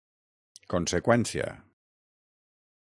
[0.75, 1.47] Conseqüència: